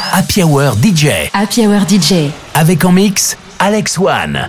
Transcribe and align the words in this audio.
Happy 0.00 0.42
Hour 0.42 0.74
DJ. 0.82 1.30
Happy 1.32 1.66
Hour 1.66 1.82
DJ. 1.88 2.30
Avec 2.54 2.84
en 2.84 2.92
mix, 2.92 3.36
Alex 3.58 3.98
One. 3.98 4.48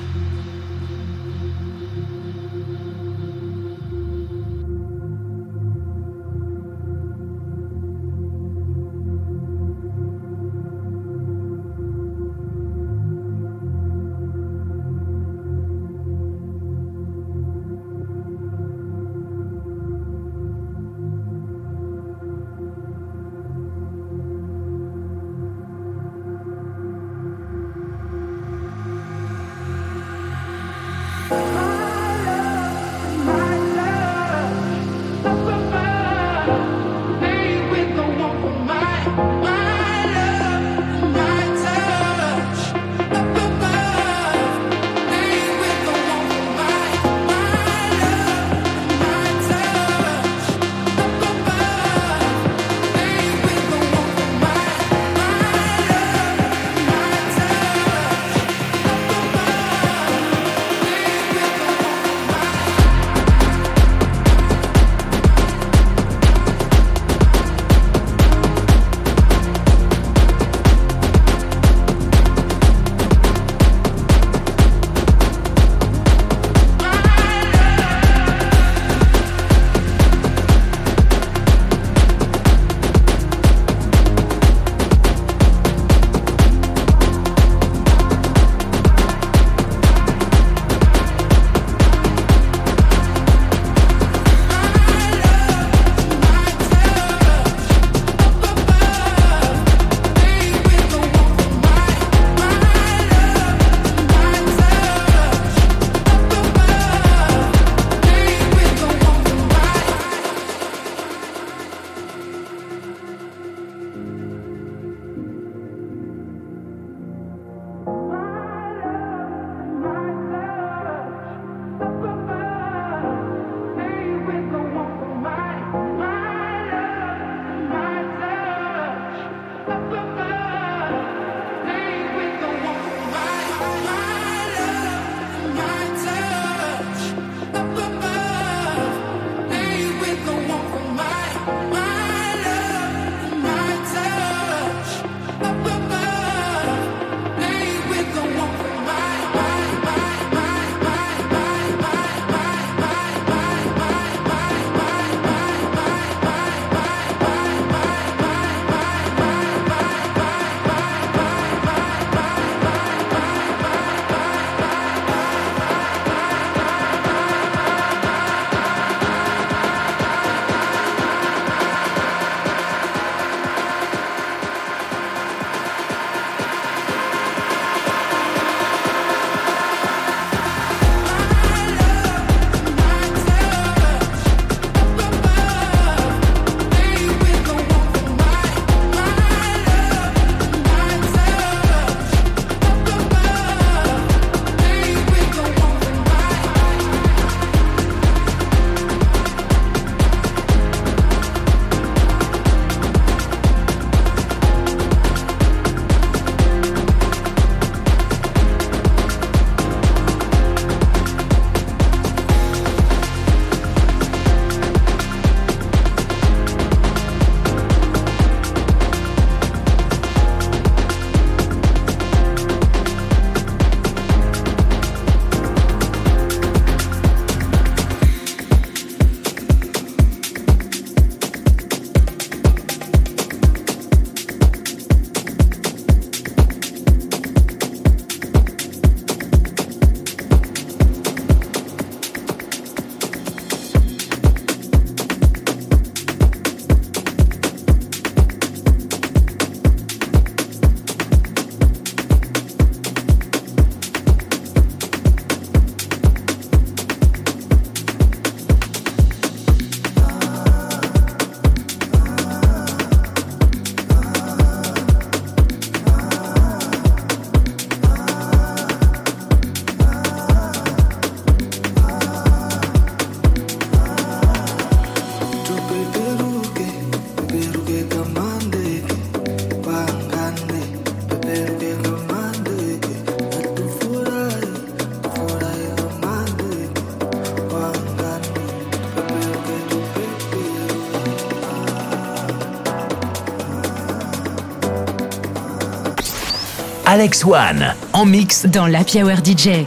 Alex 296.91 297.23
One 297.23 297.73
en 297.93 298.05
mix 298.05 298.45
dans 298.45 298.67
la 298.67 298.79
Hour 298.79 299.17
DJ. 299.23 299.65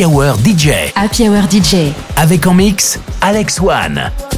Happy 0.00 0.06
Hour 0.06 0.34
DJ. 0.38 0.92
Happy 0.94 1.28
Hour 1.28 1.42
DJ. 1.50 1.92
Avec 2.16 2.46
en 2.46 2.54
mix 2.54 2.98
Alex 3.20 3.60
One. 3.60 4.29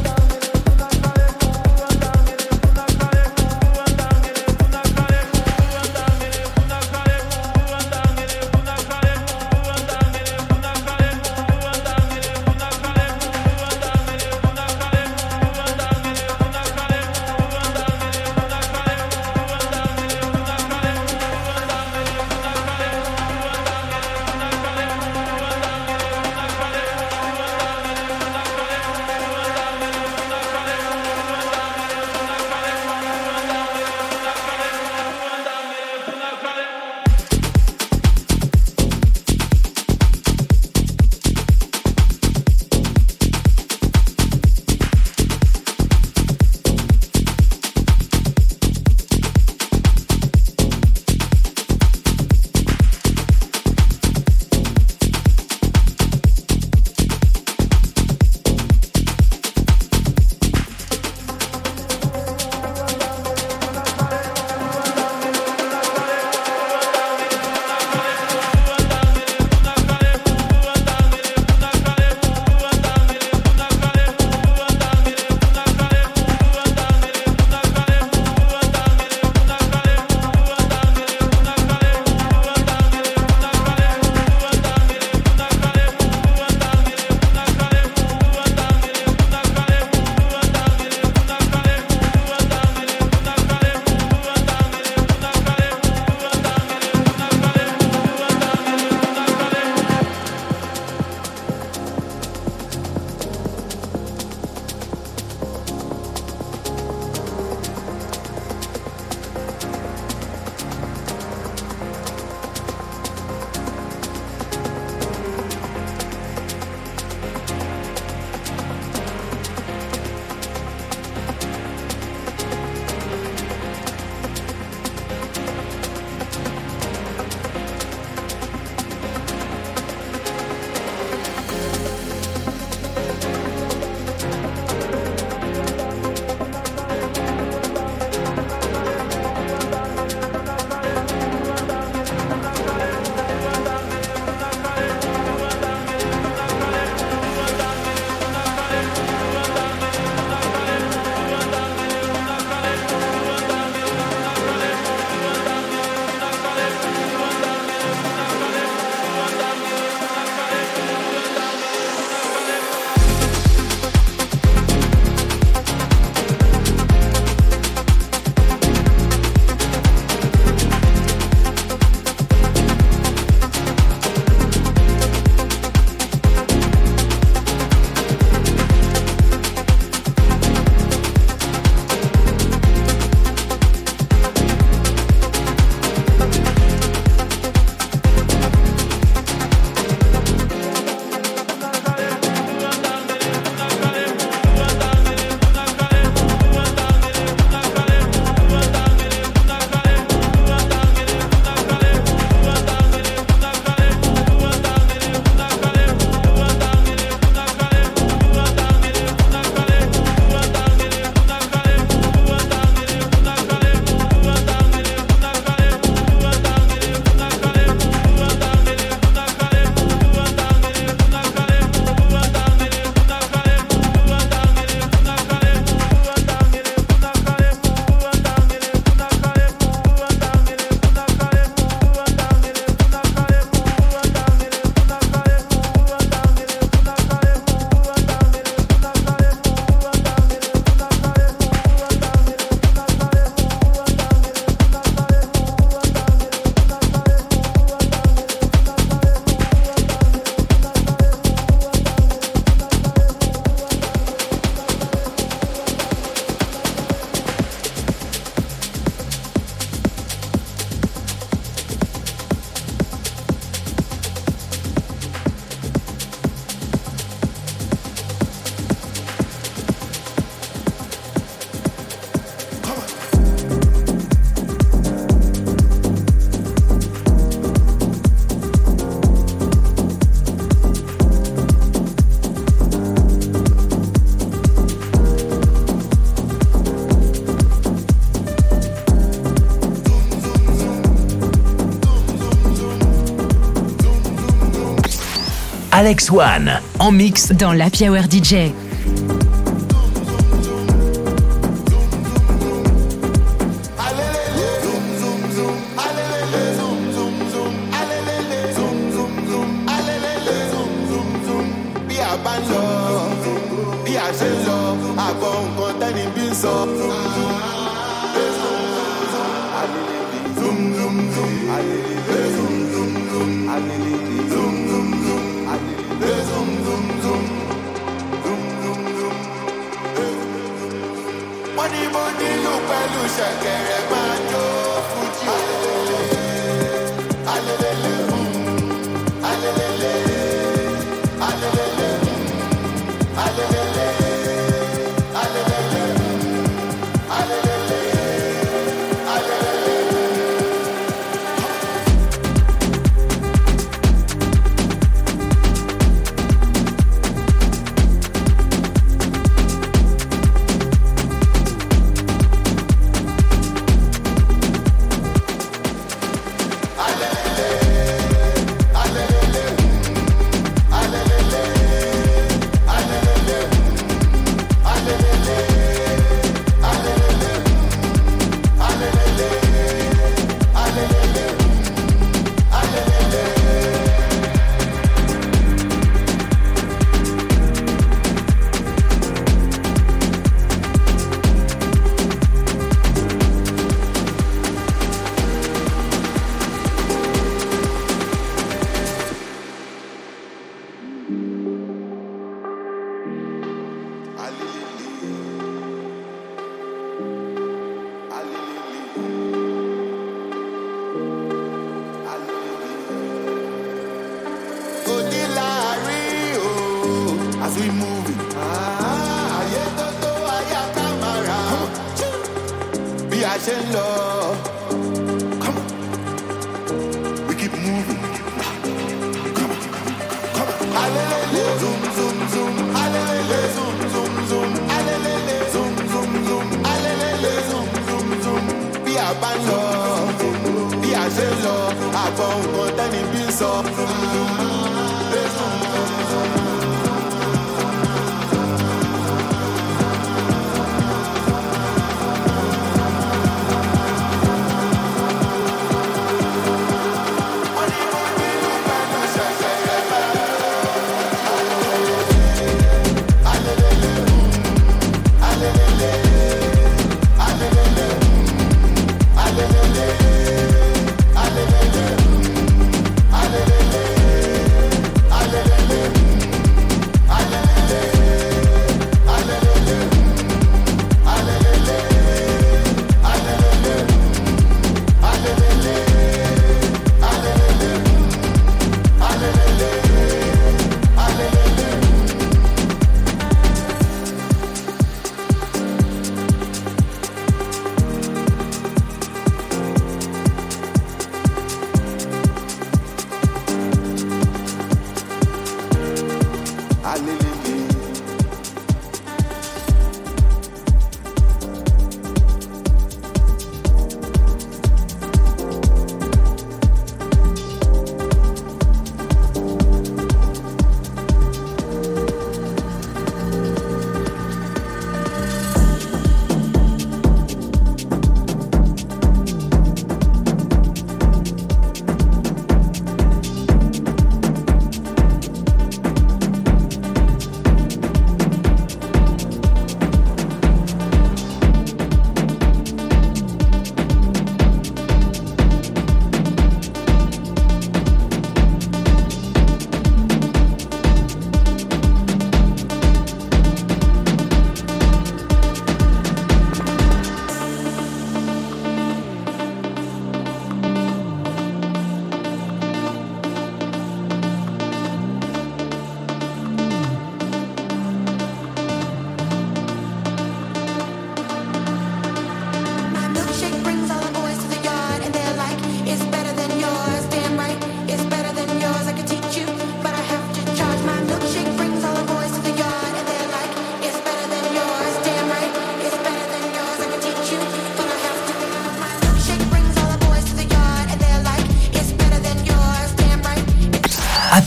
Alex 295.84 296.12
One, 296.12 296.60
en 296.78 296.92
mix 296.92 297.32
dans 297.32 297.52
la 297.52 297.64
Hour 297.64 298.04
DJ. 298.08 298.52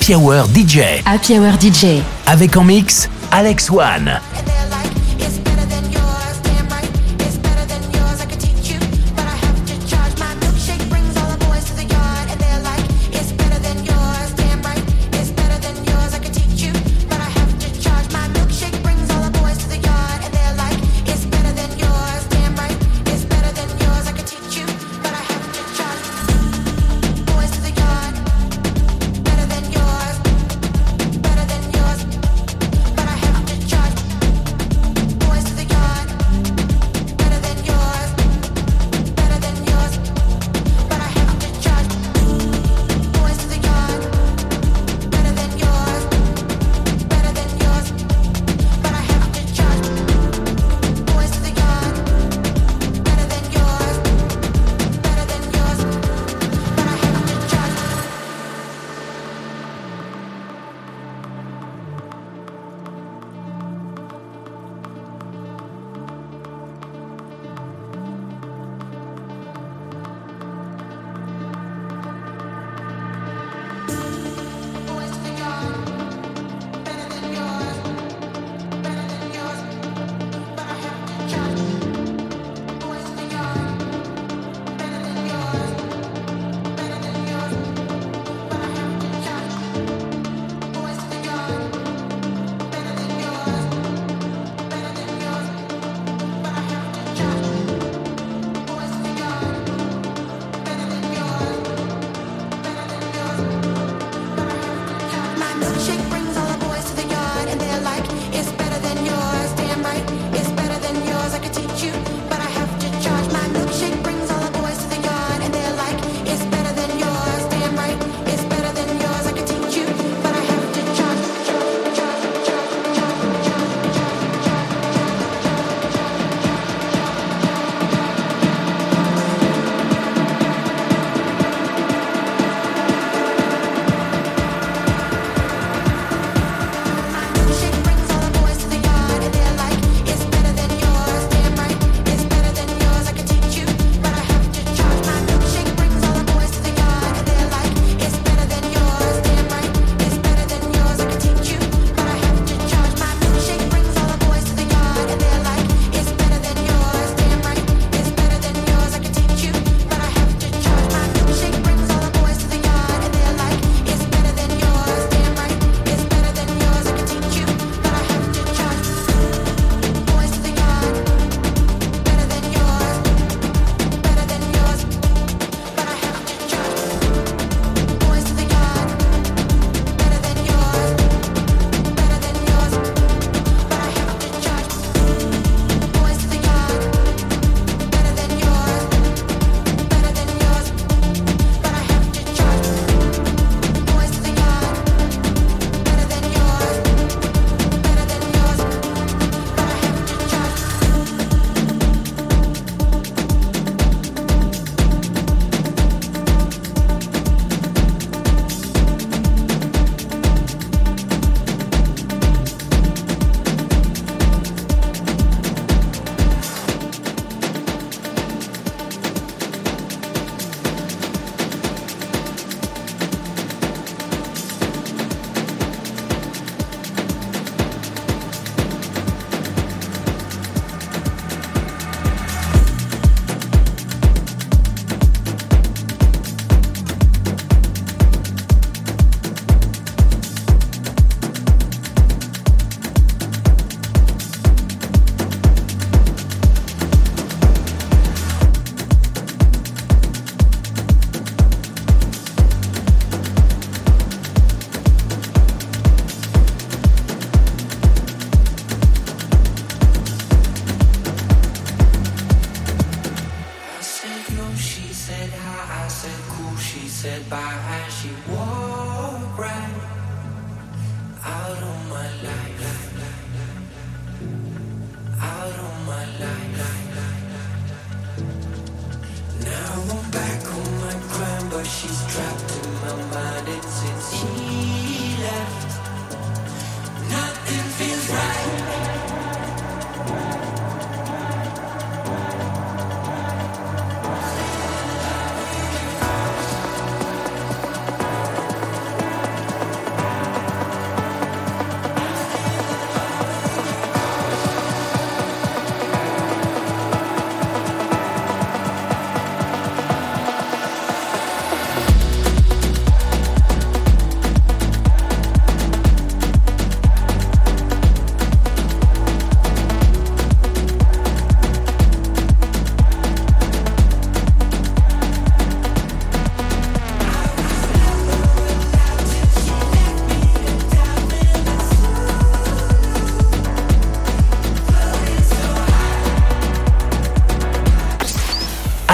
Happy 0.06 0.13
Hour 0.13 0.46
DJ. 0.54 1.02
Happy 1.04 1.39
Hour 1.39 1.60
DJ. 1.60 2.04
Avec 2.28 2.56
en 2.58 2.63
mix, 2.63 3.10
Alex 3.32 3.72
One. 3.72 4.22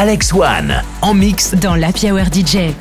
Alex 0.01 0.33
One, 0.33 0.81
en 1.03 1.13
mix 1.13 1.53
dans 1.53 1.75
la 1.75 1.89
Hour 1.89 2.25
DJ. 2.33 2.73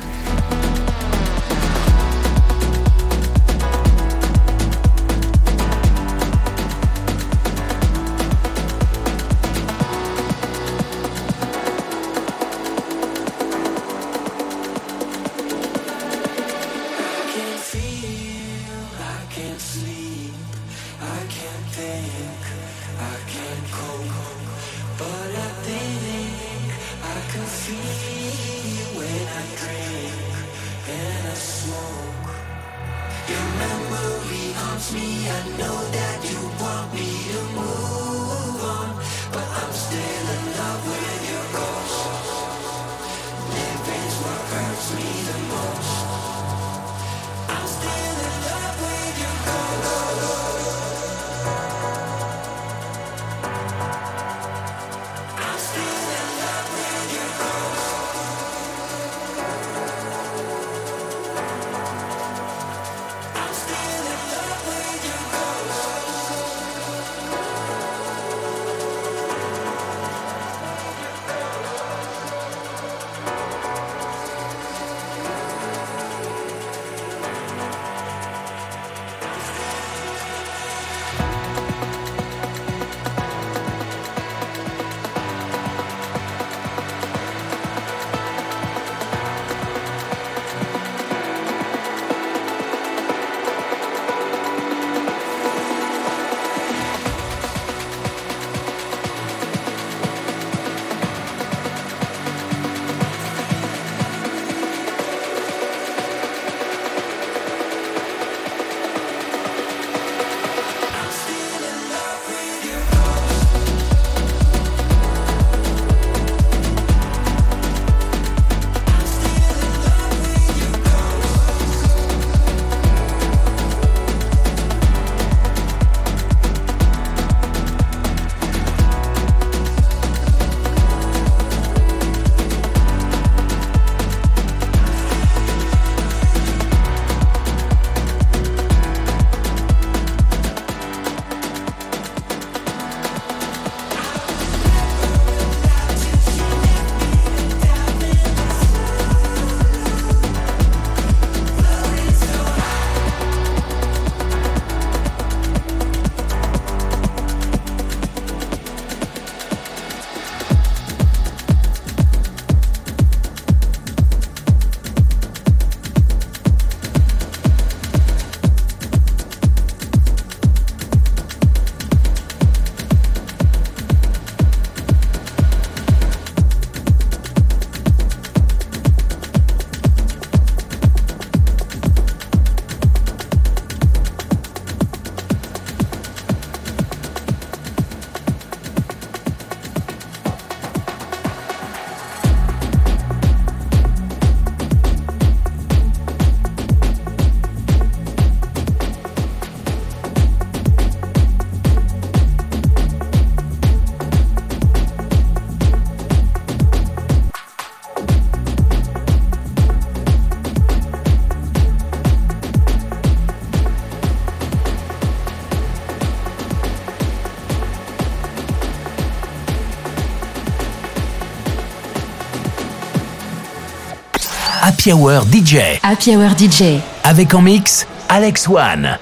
Happy 224.59 224.91
Hour 224.91 225.23
DJ. 225.31 225.79
Happy 225.81 226.15
Hour 226.15 226.31
DJ. 226.37 226.81
Avec 227.03 227.33
en 227.33 227.41
mix 227.41 227.87
Alex 228.09 228.47
One. 228.47 228.97